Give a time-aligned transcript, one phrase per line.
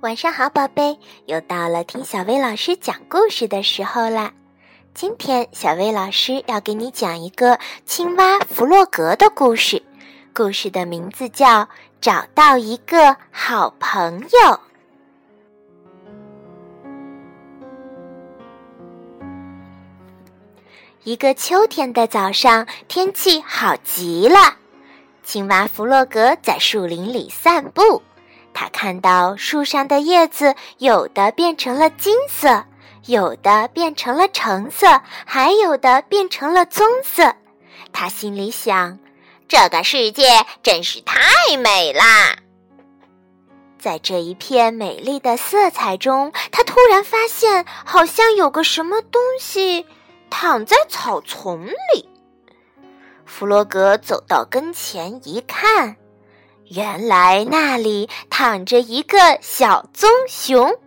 [0.00, 0.96] 晚上好，宝贝，
[1.26, 4.32] 又到了听小薇老师讲故事的时候啦。
[4.94, 9.82] 今天小薇老师要给你讲一个青蛙弗洛格的故事，
[10.32, 11.62] 故事的名字叫
[12.00, 14.28] 《找到一个好朋友》。
[21.02, 24.54] 一个秋天的早上，天气好极了，
[25.24, 28.00] 青蛙弗洛格在树林里散步。
[28.60, 32.64] 他看到树上的叶子，有的变成了金色，
[33.06, 37.36] 有的变成了橙色，还有的变成了棕色。
[37.92, 38.98] 他心里想
[39.46, 40.24] ：“这个世界
[40.60, 42.36] 真是太美啦！”
[43.78, 49.86] 在这一片美丽的色彩中，他突然发现，好像有个什么东西
[50.30, 52.08] 躺在草丛里。
[53.24, 55.94] 弗洛格走到跟前一看。
[56.70, 60.78] 原来那里躺着一个小棕熊，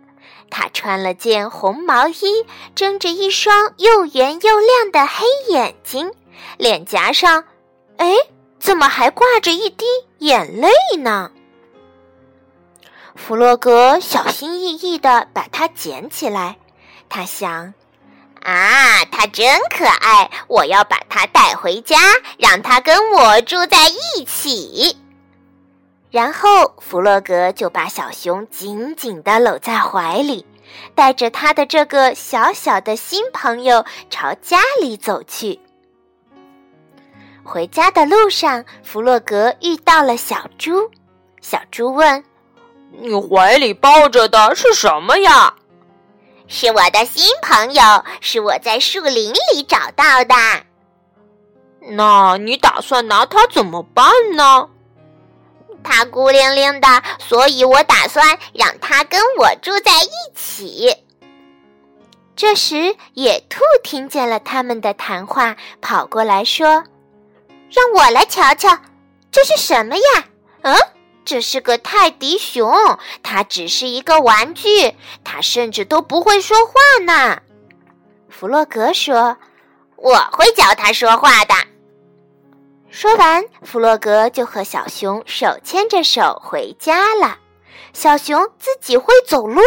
[0.48, 6.12] 它穿了件红毛衣，睁着一双又圆又亮的黑眼睛，
[6.56, 7.44] 脸颊上，
[7.96, 8.14] 哎，
[8.60, 9.84] 怎么还挂着一滴
[10.18, 11.32] 眼泪呢？
[13.16, 16.58] 弗洛格小心翼翼地把它捡起来，
[17.08, 17.74] 他想：
[18.42, 21.98] 啊，它真可爱，我要把它带回家，
[22.38, 24.96] 让它跟我住在一起。
[26.12, 30.44] 然后，弗洛格就把小熊紧紧地搂在怀里，
[30.94, 35.58] 带着他的这个小小的新朋友朝家里走去。
[37.42, 40.90] 回家的路上，弗洛格遇到了小猪。
[41.40, 42.22] 小猪问
[43.00, 45.54] ：“你怀里抱着的是什么呀
[46.46, 47.82] ？”“是我的新朋友，
[48.20, 50.34] 是我在树林里找到的。
[51.96, 54.68] ”“那你打算拿它怎么办呢？”
[55.82, 60.96] 他孤零零的，所以我打算让他跟我住在一起。
[62.34, 66.84] 这时，野兔听见了他们的谈话，跑过来说
[67.70, 68.78] ：“让我来瞧瞧，
[69.30, 70.24] 这是什么呀？
[70.62, 70.76] 嗯，
[71.24, 72.72] 这是个泰迪熊，
[73.22, 77.42] 它只是一个玩具，它甚至都不会说话呢。”
[78.30, 79.36] 弗洛格说
[79.96, 81.54] ：“我会教它说话的。”
[82.92, 87.38] 说完，弗洛格就和小熊手牵着手回家了。
[87.94, 89.62] 小熊自己会走路，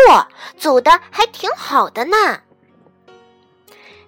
[0.59, 2.41] 走的还挺好的呢。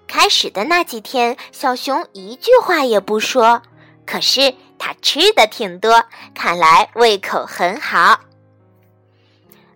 [0.07, 3.63] 开始的那几天，小熊一句话也不说，
[4.05, 6.05] 可是它吃的挺多，
[6.35, 8.19] 看来胃口很好。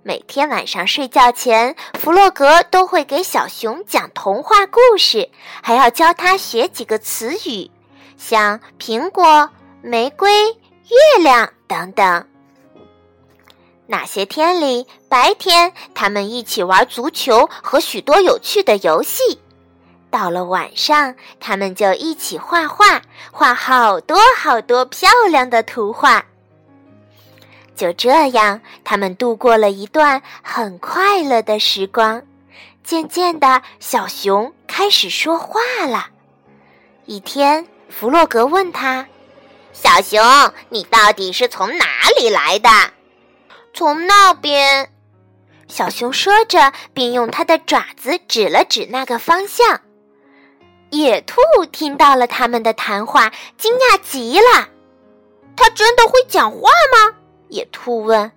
[0.04, 5.32] 每天晚上睡觉前，弗洛格都会给小熊讲童话故事，
[5.64, 7.72] 还要教它学几个词语。
[8.22, 9.50] 像苹果、
[9.82, 12.28] 玫瑰、月亮等等。
[13.88, 19.40] 那些天里，白天他们一起玩足球和许多有趣的游戏；
[20.12, 23.02] 到了晚上，他们就一起画画，
[23.32, 26.24] 画好多好多漂亮的图画。
[27.76, 32.22] 就这样，他们度过了一段很快乐的时光。
[32.84, 36.06] 渐渐的，小熊开始说话了。
[37.08, 37.66] 一天。
[37.92, 39.06] 弗洛格问他
[39.74, 40.24] ：“小熊，
[40.70, 41.86] 你到底是从哪
[42.18, 42.70] 里来的
[43.76, 44.90] ？”“从那边。”
[45.68, 49.82] 小熊说着，并用它的爪子指了指那个方向。
[50.90, 51.40] 野兔
[51.72, 54.68] 听到了他们的谈话，惊讶极了。
[55.56, 57.16] “他真的会讲话吗？”
[57.50, 58.32] 野兔问。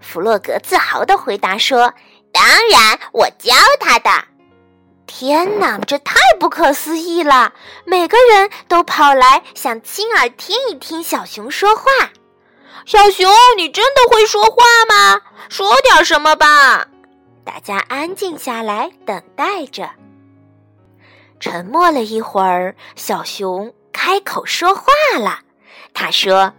[0.00, 1.94] 弗洛格自豪地回答说
[2.30, 4.10] ：“当然，我教他的。”
[5.14, 7.52] 天哪，这太不可思议了！
[7.84, 11.84] 每个人都跑来想亲耳听一听小熊说话。
[12.86, 14.56] 小熊，你真的会说话
[14.88, 15.20] 吗？
[15.50, 16.88] 说点什么吧！
[17.44, 19.90] 大家安静下来，等待着。
[21.38, 24.84] 沉默了一会儿，小熊开口说话
[25.18, 25.40] 了。
[25.92, 26.54] 他说：“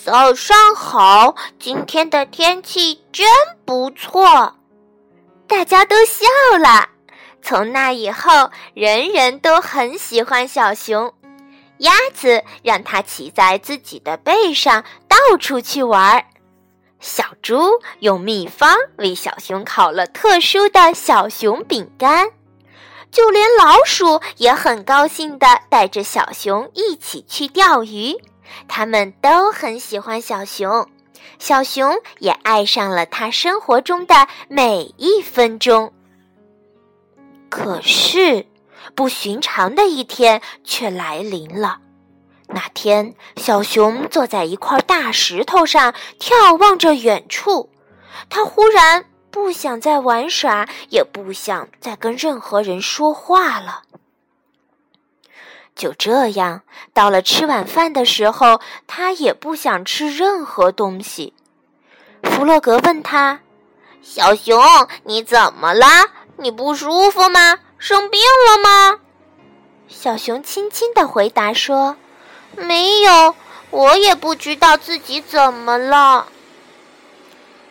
[0.00, 3.26] 早上好，今天的天气真
[3.64, 4.54] 不错。”
[5.48, 6.24] 大家都笑
[6.60, 6.90] 了。
[7.44, 11.12] 从那以后，人人都很喜欢小熊。
[11.78, 16.24] 鸭子让它骑在自己的背上，到处去玩儿。
[17.00, 22.30] 小猪用秘方为小熊烤了特殊的小熊饼干。
[23.10, 28.16] 就连老鼠也很高兴地带着小熊一起去钓鱼。
[28.68, 30.88] 他们都很喜欢小熊，
[31.38, 35.92] 小熊也爱上了它生活中的每一分钟。
[37.54, 38.46] 可是，
[38.96, 41.78] 不寻常的一天却来临了。
[42.48, 47.70] 那天，小熊坐在一块大石头上，眺望着远处。
[48.28, 53.82] 他忽然不想再玩耍，也不想再跟任何人说话了。
[55.76, 56.62] 就这样，
[56.92, 61.32] 到了吃晚饭的时候，他也不想吃任何东西。
[62.24, 63.42] 弗洛格问他
[64.02, 64.60] ：“小熊，
[65.04, 65.86] 你怎么了？
[66.36, 67.58] 你不舒服吗？
[67.78, 69.00] 生病了吗？”
[69.88, 71.96] 小熊轻轻的回答说
[72.56, 73.34] ：“没有，
[73.70, 76.26] 我也不知道自己怎么了。”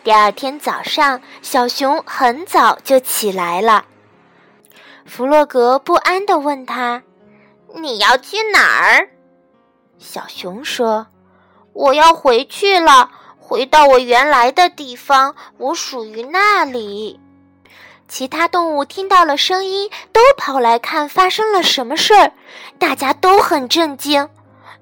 [0.04, 3.84] 第二天早上，小熊很早就起来了。
[5.06, 7.02] 弗洛格不安地问他。
[7.76, 9.08] 你要去哪儿？
[9.98, 11.08] 小熊说
[11.74, 17.18] ：“我要回去了，回到我原来的地方，我属于那里。”
[18.14, 22.32] 其他动物听到了声音，都跑来看发生了什么事儿。
[22.78, 24.28] 大家都很震惊。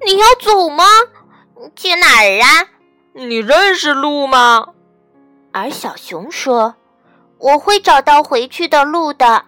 [0.04, 0.84] 你要走吗？
[1.74, 2.68] 去哪儿啊？
[3.14, 4.66] 你认识路吗？
[5.50, 6.74] 而小熊说
[7.40, 9.46] ：“我会找到回去的路的。”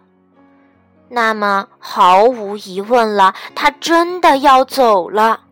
[1.10, 5.42] 那么，毫无疑问了，他真的要走了。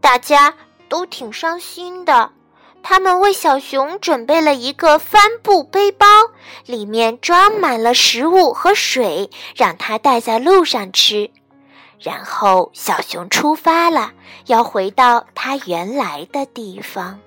[0.00, 0.54] 大家
[0.88, 2.30] 都挺伤心的。
[2.82, 6.06] 他们为小熊准备了一个帆布背包，
[6.66, 11.30] 里面装满了食物和水，让它带在路上吃。
[12.00, 14.12] 然后，小熊出发了，
[14.46, 17.18] 要回到他原来的地方。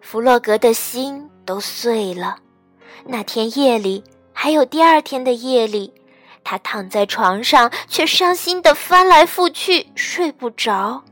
[0.00, 2.36] 弗洛格的心都碎了。
[3.04, 4.02] 那天夜里。
[4.36, 5.94] 还有第二天的夜里，
[6.42, 11.04] 他躺在床上，却伤心的翻来覆去，睡不着。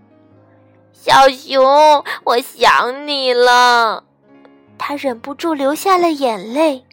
[1.04, 4.04] 小熊，我想你了。
[4.78, 6.86] 他忍不住流下了眼泪。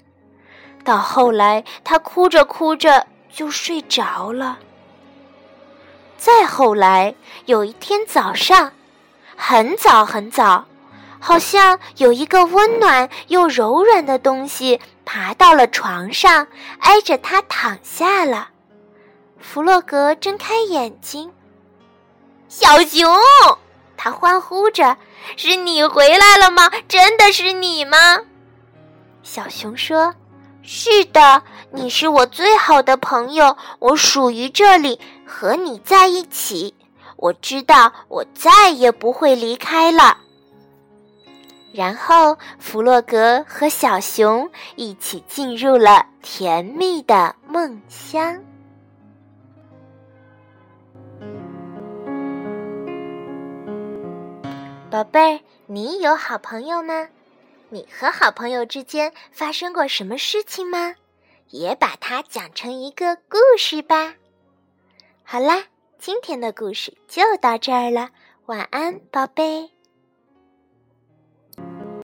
[0.83, 4.57] 到后来，他哭着哭着就睡着了。
[6.17, 7.13] 再后来，
[7.45, 8.71] 有一天早上，
[9.35, 10.65] 很早很早。
[11.19, 16.47] 好像有一个温暖又柔软的东西爬到了床上，
[16.79, 18.49] 挨着他躺下了。
[19.37, 21.31] 弗洛格睁开眼睛，
[22.47, 23.15] 小熊，
[24.01, 24.95] 他欢呼着
[25.35, 26.71] ：“是你回来了吗？
[26.87, 27.97] 真的是你吗？”
[29.23, 30.15] 小熊说
[30.63, 34.97] ：“是的，你是我最好的朋友，我属于这里，
[35.27, 36.73] 和你在一起。
[37.17, 40.19] 我知道，我再也不会离开了。”
[41.73, 48.39] 然后，弗洛格和小熊一起进入了甜蜜的梦乡。
[54.89, 57.09] 宝贝儿，你有好朋友吗？
[57.69, 60.95] 你和好朋友之间发生过什么事情吗？
[61.49, 64.15] 也把它讲成一个故事吧。
[65.23, 65.65] 好啦，
[65.99, 68.09] 今天的故事就到这儿了，
[68.47, 69.69] 晚安，宝贝。